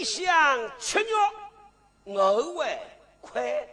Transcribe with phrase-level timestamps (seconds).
[0.00, 2.78] 内香吃肉，偶为
[3.20, 3.68] 快。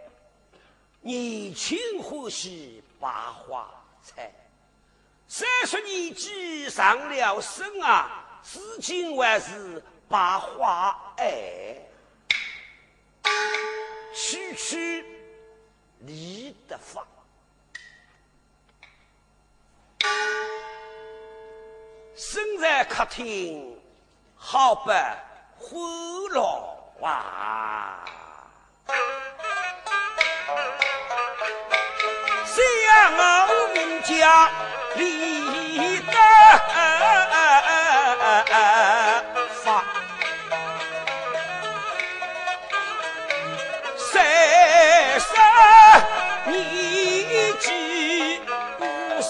[1.00, 3.72] 年轻欢喜把花
[4.04, 4.30] 采，
[5.26, 11.78] 三十年纪上了身啊，至今还是把花爱。
[14.14, 15.06] 区区
[16.00, 17.08] 李德芳，
[22.18, 23.80] 身在客厅，
[24.36, 24.92] 好不
[25.60, 25.80] 欢
[26.34, 26.40] 乐
[27.00, 27.24] 哇！
[32.46, 32.62] 想
[33.18, 33.20] 我
[33.74, 34.50] 名家
[34.96, 36.14] 李德
[39.64, 39.66] 芳。
[46.46, 46.54] 年
[47.60, 48.42] 纪
[48.80, 48.82] 五
[49.22, 49.30] 十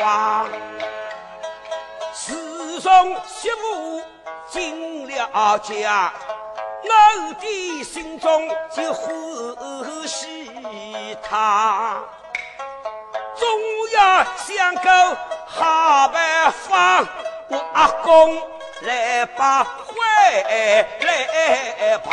[0.00, 0.48] 王，
[2.12, 3.48] 自从媳
[5.62, 6.12] 进了家，
[6.84, 9.06] 我的心中就欢
[10.06, 10.50] 喜
[11.22, 12.00] 他，
[13.36, 13.48] 总
[13.94, 17.04] 要想个好办法，
[17.48, 18.36] 我阿公
[18.82, 19.94] 来把回
[21.00, 22.08] 来把。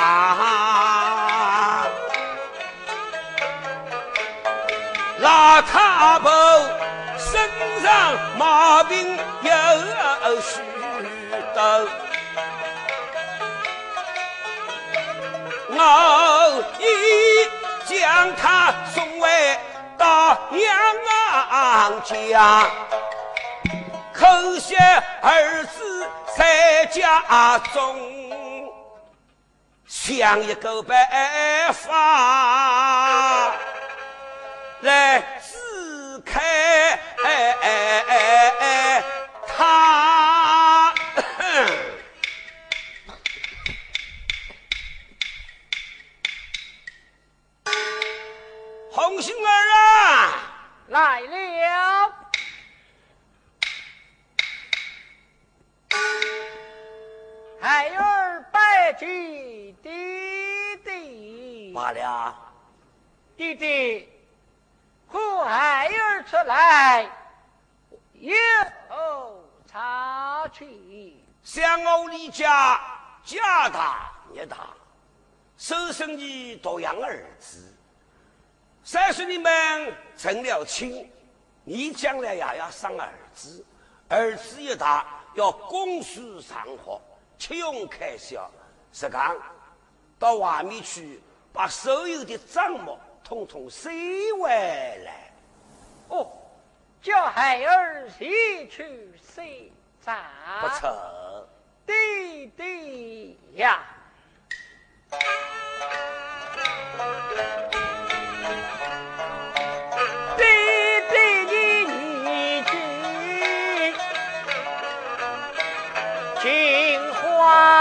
[5.20, 6.30] 老太婆
[7.18, 7.50] 身
[7.84, 9.52] 上毛病有
[10.42, 10.62] 许
[11.54, 11.60] 多，
[15.82, 17.48] 我已
[17.86, 19.58] 将他送回
[19.98, 20.68] 到娘
[22.04, 22.68] 家，
[24.14, 24.76] 可惜
[25.22, 27.98] 儿子在家中，
[29.88, 30.98] 想一个办
[31.74, 33.54] 法。
[34.82, 37.00] 来支开
[57.70, 59.08] 孩儿拜见
[59.84, 61.72] 弟弟。
[61.72, 62.36] 罢了，
[63.38, 64.10] 弟弟。
[65.08, 67.08] 可孩儿出来，
[68.14, 68.34] 有
[69.72, 71.16] 差去。
[71.44, 72.82] 想我李家
[73.24, 74.74] 家大业大，
[75.56, 77.72] 收生你多养儿子。
[78.84, 81.08] 三十你们成了亲，
[81.64, 83.64] 你将来也要生儿子。
[84.08, 85.06] 儿子一大，
[85.36, 87.02] 要供书上学，
[87.40, 88.48] 吃用开销。
[88.92, 89.36] 实讲，
[90.20, 91.20] 到外面去
[91.52, 92.96] 把所有的账目。
[93.22, 93.92] 统统收
[94.42, 94.50] 回
[95.06, 95.32] 来，
[96.08, 96.32] 哦，
[97.00, 98.28] 叫孩儿先
[98.68, 99.44] 去收
[100.04, 100.18] 账。
[100.62, 101.48] 不错，
[101.86, 103.84] 弟弟呀，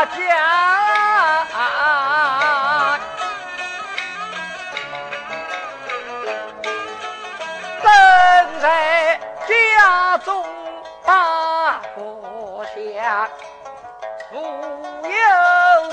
[0.07, 1.47] 家，
[7.83, 10.19] 身在家。
[10.25, 10.45] 中
[11.05, 13.29] 把国相，
[14.31, 14.35] 父
[15.05, 15.11] 有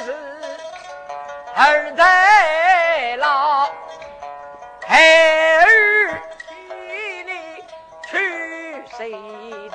[0.04, 0.06] 事
[1.56, 3.70] 儿在老，
[4.88, 4.98] 孩
[5.60, 5.66] 儿
[6.48, 6.56] 心
[7.28, 7.64] 里
[8.10, 9.12] 去谁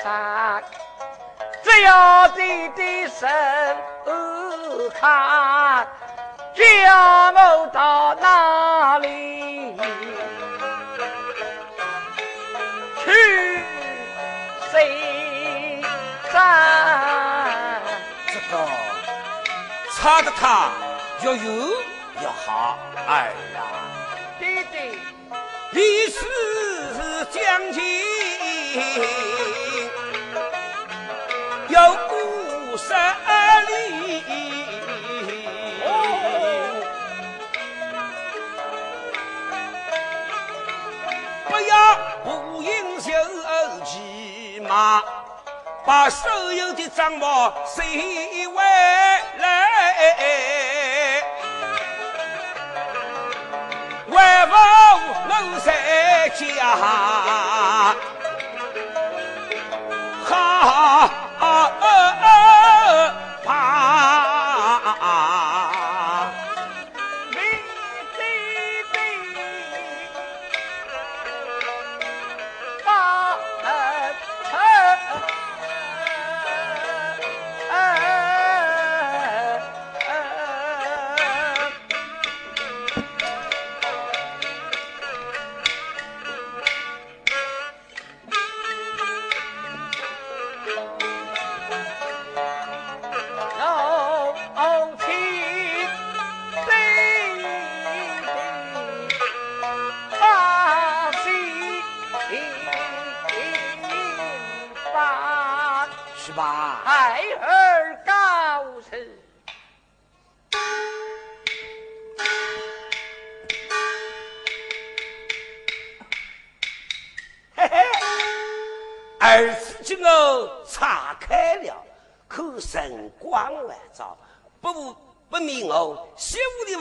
[0.03, 0.63] 担？
[1.63, 3.29] 只要弟弟身
[4.89, 5.87] 看，
[6.55, 6.63] 叫
[7.33, 9.77] 我到哪里
[13.05, 13.65] 去？
[14.71, 15.83] 谁
[16.33, 17.81] 在？
[18.29, 18.69] 这个
[19.97, 20.71] 差的他
[21.23, 21.37] 越有
[22.21, 22.79] 越好。
[23.09, 23.59] 哎呀，
[24.39, 24.99] 弟弟，
[25.73, 26.19] 历史
[27.31, 27.81] 将近
[46.11, 47.25] 所有的账目
[47.65, 48.63] 收回
[49.39, 51.23] 来，
[54.09, 54.55] 万福
[55.29, 55.33] 楼
[55.65, 57.95] 在家，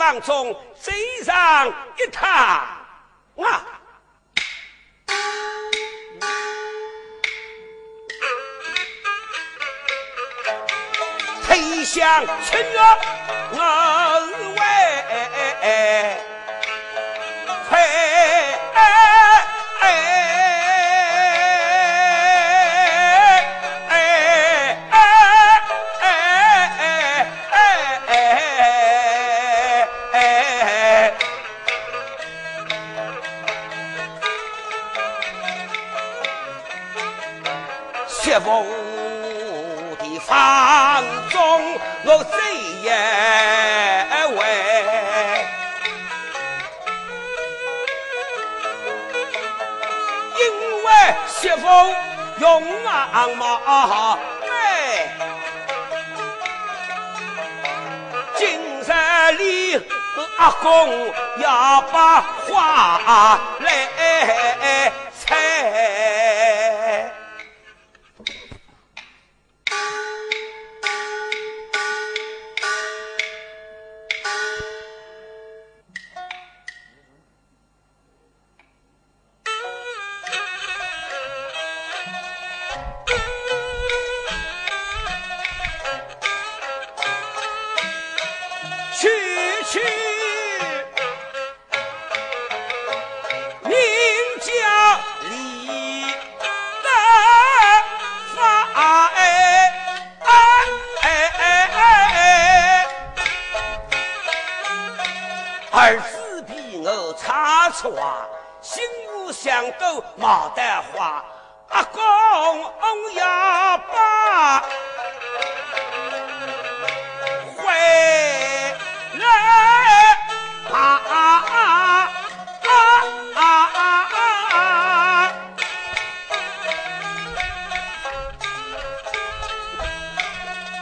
[0.10, 1.68] 屋的王中追上
[1.98, 3.66] 一趟啊！
[11.48, 12.80] 推向春月，
[13.52, 13.60] 我
[14.56, 14.79] 为。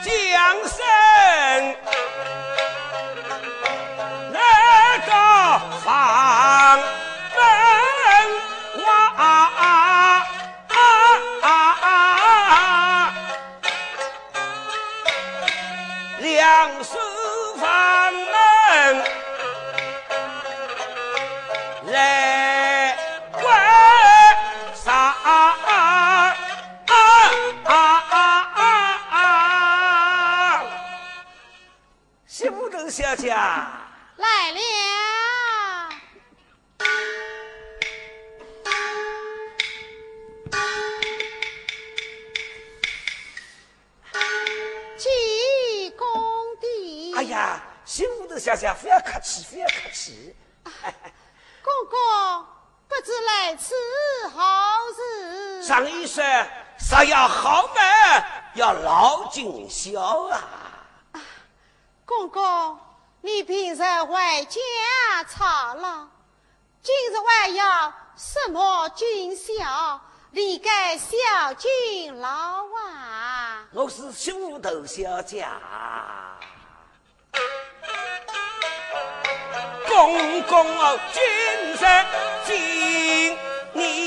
[0.07, 1.06] 江山。
[57.07, 58.23] 要好门，
[58.55, 60.43] 要老尽孝啊。
[62.05, 62.79] 公公，
[63.21, 66.07] 你平日为家操劳，
[66.83, 70.01] 今日还要什么尽孝？
[70.31, 71.15] 理该孝
[71.57, 73.65] 敬老啊。
[73.71, 75.47] 我是修头小姐。
[79.87, 80.65] 公公
[81.13, 82.05] 君上
[82.45, 83.37] 敬
[83.73, 84.06] 你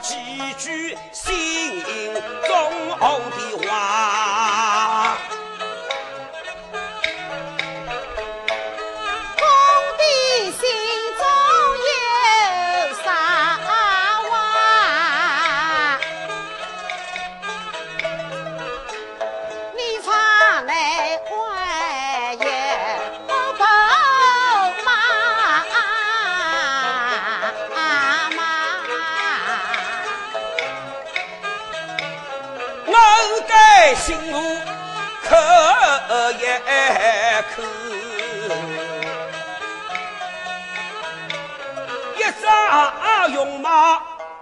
[0.00, 0.14] 几
[0.58, 1.47] 句是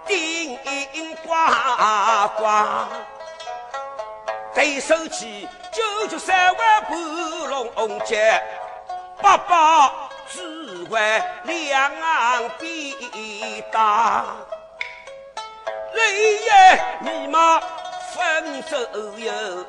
[0.05, 0.57] 顶
[1.25, 1.33] 呱
[2.37, 2.41] 呱，
[4.53, 6.95] 对手起九九三万步
[7.47, 7.99] 龙红，
[9.21, 10.41] 八宝只
[10.89, 14.23] 为两岸比打，
[15.93, 16.49] 雷爷
[17.01, 17.59] 你妈
[18.13, 18.77] 分手
[19.17, 19.65] 哟。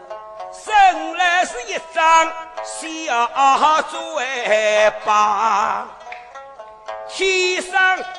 [0.51, 2.33] 生来是一张
[2.65, 5.87] 小嘴巴，
[7.09, 7.73] 天生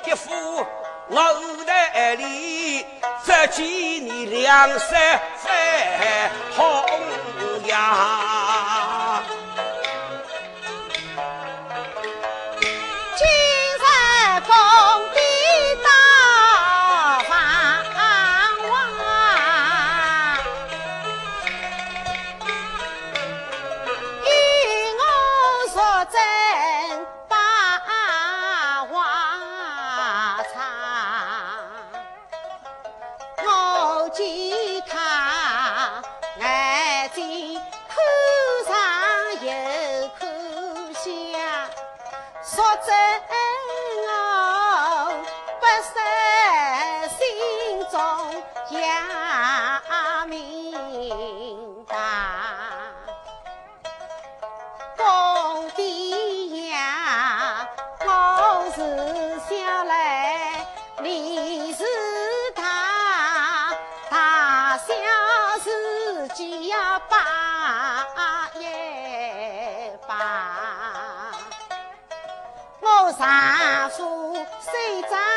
[0.06, 0.66] 一副
[1.10, 1.20] 楼
[1.66, 2.86] 台里，
[3.26, 6.86] 只见你两腮泛红
[7.66, 7.76] 颜。
[73.30, 75.29] 大树谁在？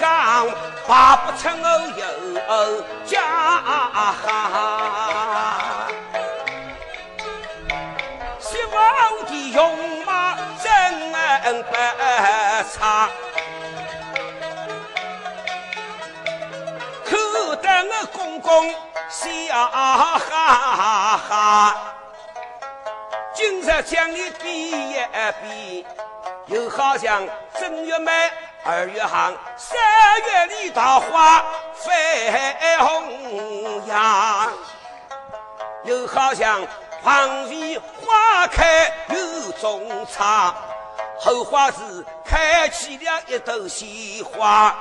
[0.00, 0.48] 讲
[0.88, 3.62] 爸不成我有家
[8.40, 11.12] 希望的容貌真
[11.62, 11.76] 不
[12.72, 13.10] 差，
[17.04, 18.74] 可得我公公
[19.10, 19.20] 笑
[19.54, 20.18] 哈
[21.18, 21.76] 哈。
[23.34, 24.96] 今日将你比一
[25.42, 25.86] 比，
[26.46, 27.22] 又好像
[27.58, 28.30] 正月满。
[28.72, 29.76] 二月寒，三
[30.22, 32.30] 月里桃花飞
[32.78, 34.48] 红呀，
[35.82, 36.64] 又好像
[37.02, 40.54] 黄鹂花开又种茶，
[41.18, 41.78] 后花是
[42.24, 44.72] 开起了一朵鲜花，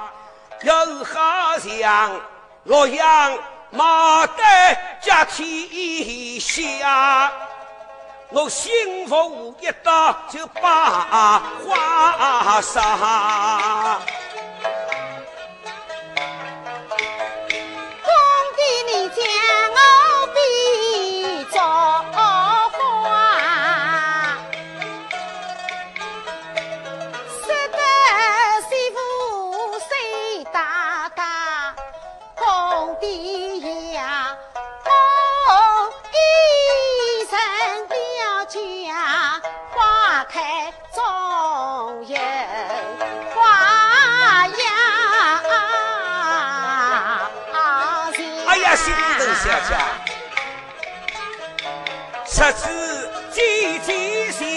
[0.61, 2.21] 又好像
[2.65, 3.33] 洛阳
[3.73, 7.31] 牡丹接天下。
[8.31, 8.71] 我幸
[9.07, 13.99] 福一到就把花杀。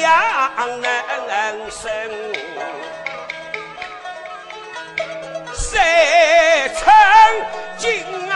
[0.02, 0.66] 尖相
[1.28, 1.87] 能生，
[5.54, 6.92] 三寸
[7.78, 8.28] 金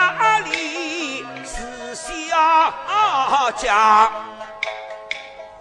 [0.44, 4.12] 里是小家。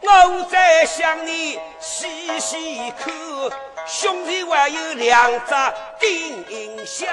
[0.04, 3.12] 我在想你细细看，
[3.88, 5.56] 胸前还有两只
[6.00, 7.08] 丁香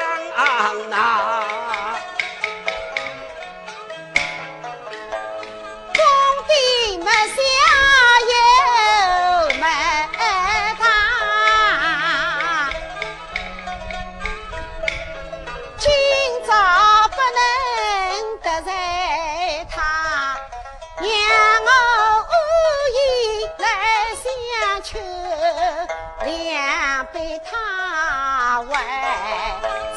[26.39, 28.71] 边被他问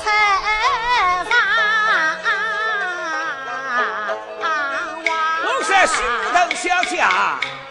[0.03, 0.11] 采
[1.29, 1.33] 访
[5.45, 5.95] 王帅心
[6.33, 7.64] 疼小。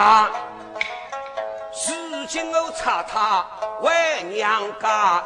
[0.00, 0.30] 大，
[1.86, 3.46] 如今我查他
[3.82, 3.92] 回
[4.30, 5.22] 娘家。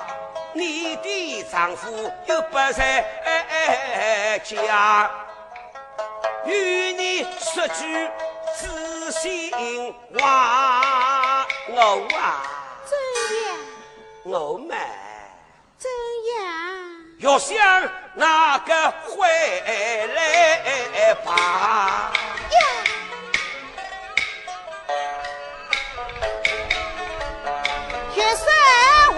[0.53, 5.09] 你的丈夫又不在家，
[6.45, 8.11] 与你说句
[8.59, 12.43] 知心话，我啊，
[12.85, 12.99] 怎
[13.47, 13.57] 样？
[14.25, 14.77] 我们
[15.79, 15.89] 怎
[16.35, 16.43] 样？
[17.21, 17.55] 要想
[18.15, 19.29] 哪个回
[20.17, 22.13] 来吧？
[22.51, 22.84] 呀！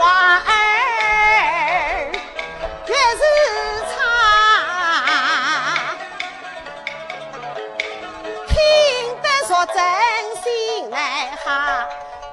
[0.06, 0.52] 弯儿。
[9.74, 9.82] 真
[10.42, 11.88] 心来哈，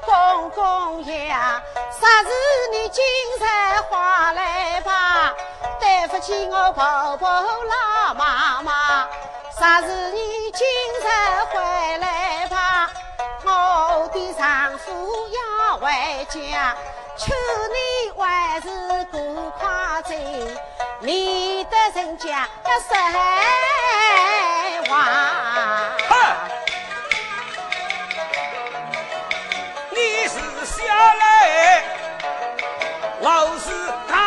[0.06, 1.62] 公公呀，
[2.00, 2.30] 啥事
[2.72, 3.04] 你今
[3.40, 3.42] 日
[3.90, 3.98] 回
[4.36, 5.34] 来吧？
[5.80, 9.08] 对不起我婆婆老妈妈，
[9.60, 10.68] 啥事你今
[11.02, 11.08] 日
[11.52, 12.92] 回来吧？
[13.44, 15.88] 我的丈夫要回
[16.30, 16.76] 家，
[17.16, 17.32] 求
[17.70, 17.78] 你
[18.20, 18.68] 还是
[19.12, 19.16] 赶
[19.52, 20.10] 快走，
[21.02, 23.24] 免得人家失望。
[30.66, 30.80] 下
[31.14, 31.84] 来，
[33.20, 33.26] 我
[33.60, 33.66] 是
[34.10, 34.23] 他。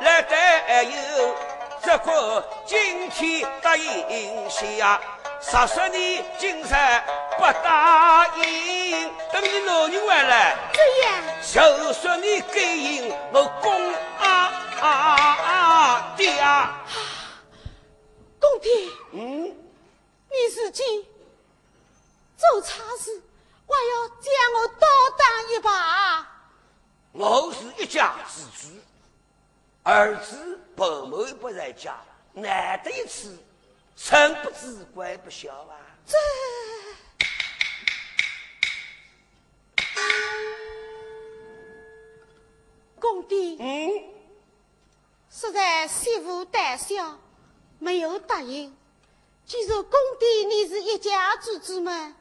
[0.00, 1.36] 来得有。
[1.80, 5.00] 只管今天答应下，
[5.40, 6.68] 十十年今日
[7.36, 10.56] 不答应，等你老人回来。
[11.50, 16.84] 就说你给应我公啊啊啊爹啊！
[18.38, 18.70] 公爹，
[19.12, 21.08] 嗯，你自己
[22.36, 23.22] 做差事，
[23.66, 26.26] 还要将我倒打一把。
[27.12, 28.74] 我是一家之主，
[29.88, 31.96] 儿子婆母不在家，
[32.34, 33.38] 难得一次，
[33.96, 35.80] 臣不知怪不孝啊！
[36.04, 36.14] 这。
[43.00, 43.90] 公爹，嗯，
[45.30, 47.18] 实在媳妇胆小，
[47.78, 48.76] 没有答应。
[49.46, 52.14] 既然公爹你是一家之主嘛，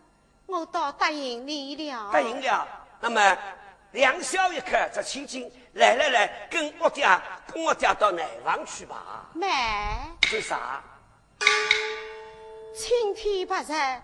[0.45, 2.11] 我倒答应你了。
[2.13, 2.65] 答应了，
[3.01, 3.37] 那么
[3.91, 7.21] 两小一刻这千金，来来来，跟我家，
[7.53, 9.29] 跟我家到南方去吧。
[9.33, 10.09] 买？
[10.29, 10.83] 做啥？
[12.75, 14.03] 青天白日，耳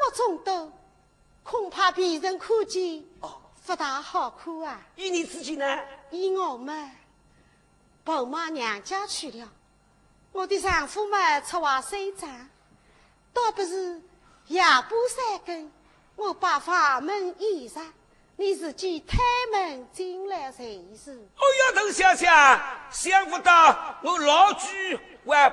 [0.00, 0.72] 目众多，
[1.42, 3.04] 恐怕别人看见。
[3.20, 3.40] 哦。
[3.66, 4.78] 不大好看啊！
[4.94, 5.64] 依你自己呢？
[6.10, 6.90] 依我嘛，
[8.04, 9.48] 跑妈娘家去了。
[10.32, 12.50] 我的丈夫嘛，出外收账，
[13.32, 14.02] 倒不是
[14.48, 15.72] 夜半三更，
[16.16, 17.90] 我把房门掩上，
[18.36, 19.18] 你自己推
[19.52, 21.12] 门进来才是。
[21.12, 22.26] 哦呀，邓小姐，
[22.90, 25.52] 想不到我老居还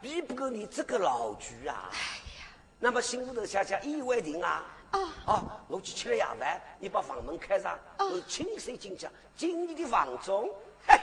[0.00, 1.90] 比不过你这个老居啊！
[1.90, 1.96] 哎
[2.40, 2.46] 呀，
[2.78, 4.62] 那么辛苦邓小姐，意外定啊？
[4.92, 10.50] 哦，哦，我去吃了夜饭，你把房门开上，我亲手进去进你的房中。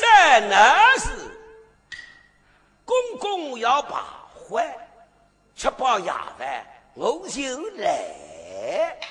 [0.00, 0.56] 真的
[0.98, 1.08] 是，
[2.84, 4.76] 公公要把坏，
[5.54, 7.42] 吃饱夜饭我就
[7.76, 9.09] 来。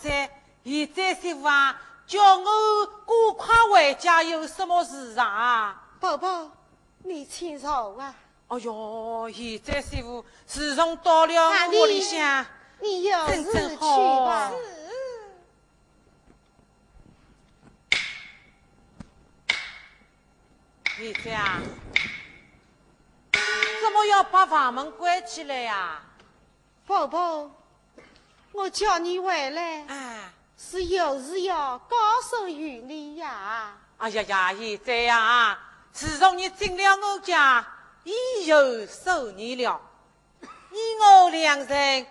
[0.00, 0.30] 现
[0.94, 5.82] 在媳妇啊，叫我赶快回家，有什么事啊？
[6.00, 6.50] 宝宝，
[7.04, 8.14] 你请坐啊。
[8.48, 12.44] 哎哟，现在媳妇自从到了屋里向，
[12.80, 14.52] 你有真事去正好吧。
[20.98, 21.60] 现在啊，
[23.32, 26.02] 怎么要把房门关起来呀？
[26.86, 27.50] 宝宝，
[28.52, 33.76] 我叫你回来啊，是有事要告诉于你呀。
[33.98, 35.58] 哎呀呀，现在呀，
[35.92, 37.66] 自从你进了我家，
[38.04, 39.80] 以后受你了，
[40.40, 42.06] 你我两人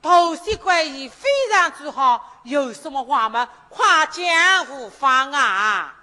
[0.00, 4.24] 婆媳关系非常之好，有什么话嘛，夸奖
[4.70, 5.96] 无妨啊！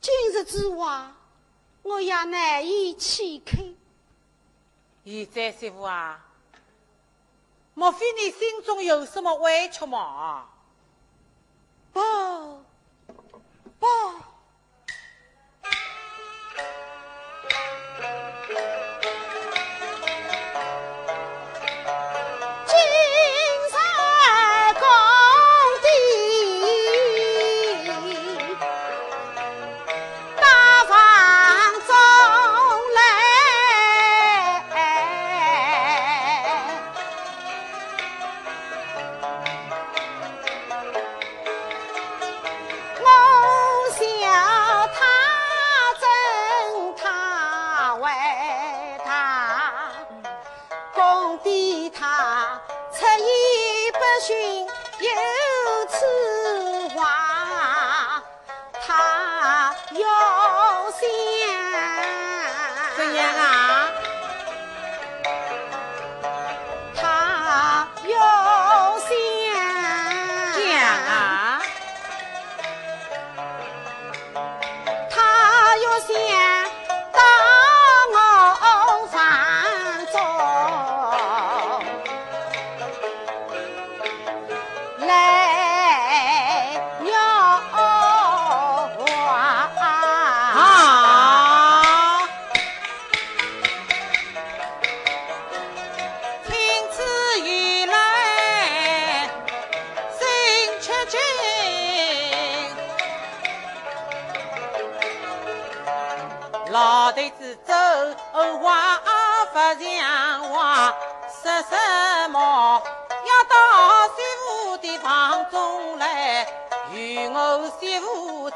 [0.00, 1.12] 今日之话，
[1.82, 3.52] 我也难以启口。
[5.04, 6.18] 现在媳妇啊，
[7.78, 10.46] 莫非你心中有什么委屈吗？
[11.92, 12.04] 不，不，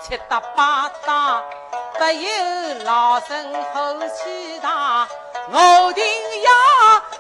[0.02, 1.40] 七搭八搭，
[1.96, 5.06] 不有老身后气大。
[5.50, 6.04] 我定
[6.42, 6.50] 要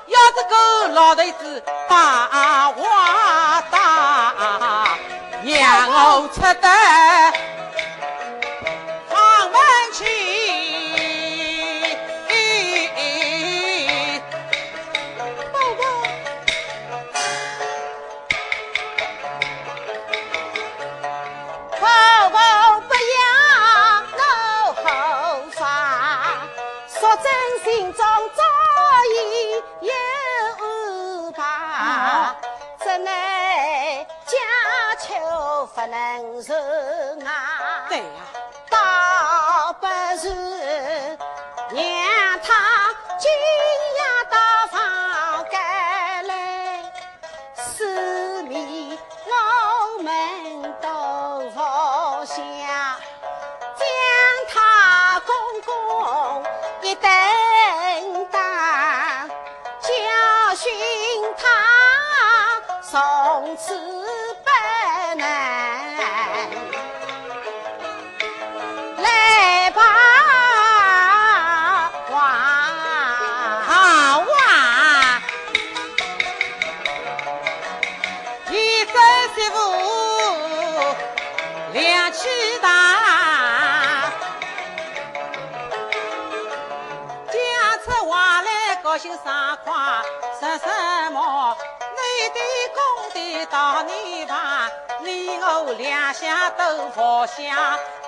[0.06, 4.34] 要这个老头子把话打，
[5.44, 6.68] 让我吃得
[63.64, 63.91] 从
[93.52, 94.70] 到你旁，
[95.02, 97.54] 你我两下都不想。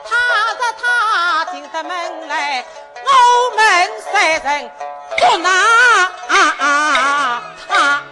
[0.07, 2.65] 踏着他进得门来，
[3.05, 4.71] 我们三人
[5.19, 5.51] 不拿
[7.69, 8.03] 他。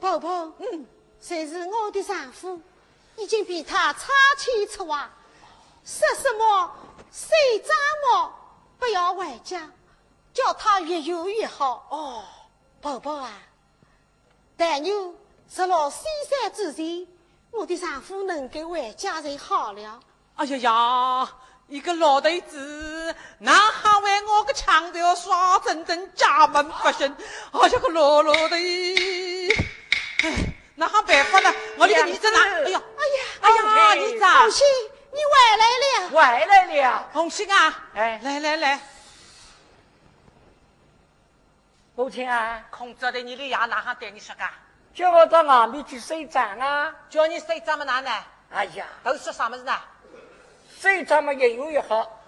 [0.00, 0.84] 婆婆，嗯，
[1.20, 2.60] 谁是我的丈夫？
[3.14, 5.08] 已经被他差遣出外，
[5.84, 6.72] 说什么
[7.12, 7.70] 谁张
[8.12, 8.32] 我
[8.80, 9.70] 不要回家，
[10.34, 11.86] 叫他越有越好。
[11.90, 12.24] 哦，
[12.80, 13.30] 婆婆啊，
[14.56, 15.14] 但愿
[15.50, 17.06] 日落西山之前，
[17.50, 20.00] 我的丈夫能够回家就好了。
[20.36, 21.28] 哎呀呀，
[21.68, 27.16] 一个老头子，哪还为我个强调耍整整家门不幸？
[27.52, 28.56] 哎呀，个老老的，
[30.22, 30.30] 哎，
[30.76, 31.52] 哪还办法呢？
[31.78, 32.38] 我的个儿子呢？
[32.38, 33.62] 哎呀，哎呀，哎呀，
[33.94, 34.66] 儿子啊红，星，
[35.12, 36.08] 你回来了。
[36.10, 38.80] 回来了，红星啊，哎来来来，
[41.96, 44.44] 母亲啊，空着的你的牙哪还对你说个？
[44.94, 46.94] 叫我到外面去收账啊！
[47.08, 48.10] 叫你收账么哪呢？
[48.50, 49.78] 哎呀，都说啥么子呢？
[50.80, 52.20] 收账么也有一好，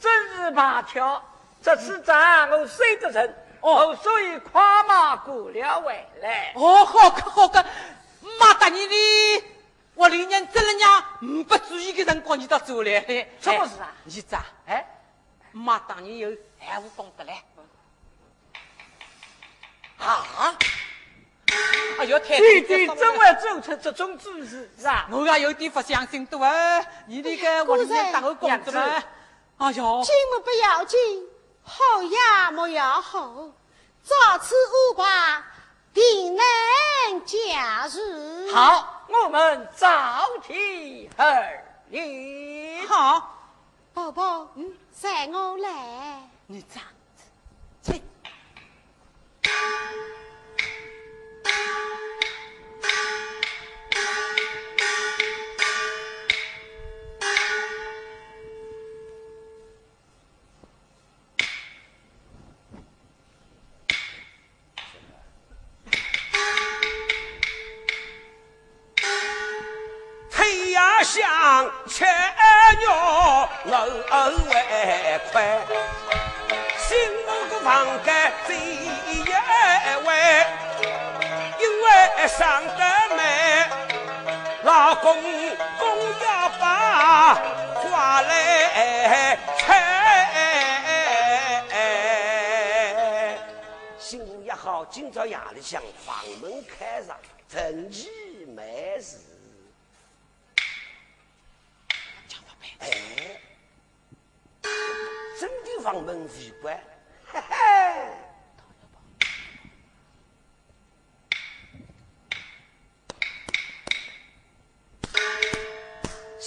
[0.00, 1.22] 真是怕巧，
[1.62, 6.52] 这次账我收得成，哦哦，所以快马过了回来。
[6.56, 7.64] 哦，好个好个，
[8.38, 9.44] 妈大你的，
[9.94, 14.86] 我连人真了娘，嗯不注意的辰光你倒走来了，什么事啊儿子啊，哎，
[15.52, 17.42] 妈当年有闲话懂得来。
[19.98, 20.56] 啊，
[21.98, 25.06] 哎呦，太弟弟怎会做出这种姿势是吧？
[25.10, 26.80] 我也有点不相信多啊！
[27.06, 29.02] 你那个我里面当个公子嘛？
[29.58, 30.98] 哎呦，进么不要紧，
[31.62, 33.50] 好呀莫要好，
[34.02, 35.44] 早此无把，
[35.92, 42.86] 定能假日。，好，我们早起而立。
[42.86, 43.38] 好，
[43.92, 46.30] 宝宝，嗯，随我来。
[46.46, 48.02] 你这样子，去。
[70.32, 72.06] 推呀向切
[72.78, 72.92] 鸟
[74.10, 75.60] 偶为快，
[76.78, 76.88] 新
[77.26, 79.30] 屋个房间最一位，
[79.86, 80.10] 因为
[82.28, 83.66] 上得美，
[84.62, 85.22] 老公
[85.78, 87.34] 公要把
[87.74, 89.68] 话来拆。
[93.98, 97.16] 新屋也好，今朝夜里向房门开上，
[97.48, 98.10] 趁机
[98.56, 99.18] 没事。
[102.80, 102.88] 哎，
[105.38, 106.82] 真的房门奇怪，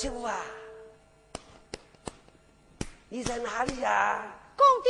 [0.04, 0.36] 媳妇啊，
[3.08, 4.20] 你在哪里呀、
[4.58, 4.89] 公弟，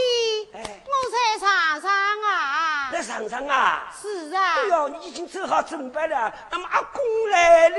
[0.56, 0.82] 哎。
[0.88, 1.88] 我在场上
[2.24, 2.90] 啊。
[2.92, 3.94] 在场上啊？
[4.02, 4.56] 是啊。
[4.56, 7.78] 哎，呦，你已经做好准备了，那么阿公来了。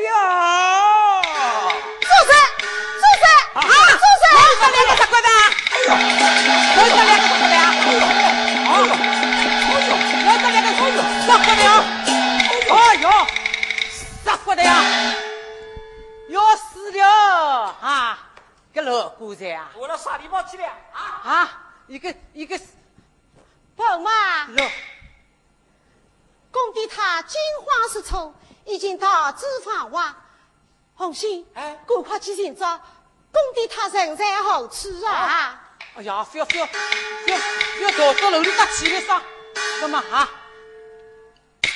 [2.01, 2.33] 住手！
[2.62, 3.27] 住手！
[3.59, 3.62] 啊！
[3.64, 4.31] 住手！
[4.61, 5.29] 我两个啥鬼的？
[5.75, 5.90] 哎呦？
[5.90, 6.94] 哎呦，
[8.70, 8.79] 哎
[9.83, 9.90] 呦，
[10.25, 11.03] 我这两个哎呦。
[11.27, 11.61] 啥鬼的
[17.66, 18.18] 啊！
[18.72, 19.70] 个老姑子啊！
[19.77, 20.64] 我到啥地方去了？
[20.92, 22.59] 啊，啊，一个一个
[23.77, 24.70] 宝妈，老
[26.50, 30.12] 公弟他惊慌失措，已经到脂肪外。
[30.96, 32.79] 红星，哎赶快去寻找
[33.33, 35.61] 公弟他人在何处啊？
[35.96, 36.72] 哎呀，不要不要不
[37.31, 37.38] 要
[37.77, 39.22] 不要逃到楼里搭去了噻！
[39.81, 40.29] 干嘛啊？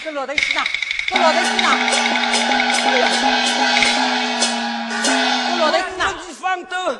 [0.02, 0.64] 这老头子呢？
[1.08, 1.68] 这老头子呢？
[2.76, 3.14] 这老头
[3.46, 3.87] 子
[6.64, 6.94] 都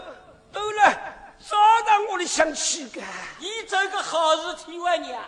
[0.52, 0.92] 都了，
[1.38, 3.00] 早让我的想起个。
[3.38, 5.22] 你这个好事体为娘。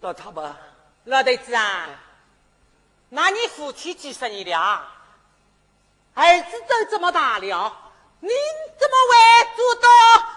[0.00, 0.54] 老太婆，
[1.04, 1.88] 老头子啊，
[3.08, 4.92] 那你夫妻几十年了啊？
[6.14, 7.76] 儿子都这么大了，
[8.20, 8.30] 你
[8.78, 9.88] 怎么会住到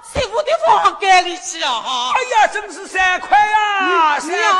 [0.04, 1.82] 媳妇的房间里去啊？
[1.82, 4.54] 哈哎呀，真是三块呀，嗯三娘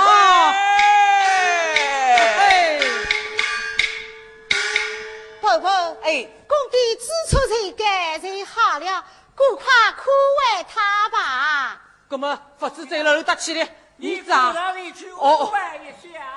[5.50, 5.70] 宝宝，
[6.04, 11.82] 哎，公弟知错才改才好了，赶快宽慰他吧。
[12.08, 14.52] 那么不知在楼搭起的，你儿子啊？
[14.54, 15.52] 哪里去哦？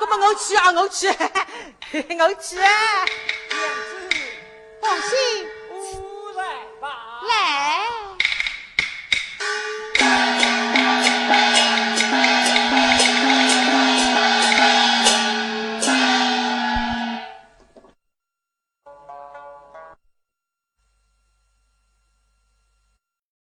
[0.00, 2.70] 那么我去啊，我去， 我去啊！
[3.50, 4.16] 娘子，
[4.80, 6.44] 红星，无来
[6.80, 7.20] 吧。
[7.28, 7.81] 来。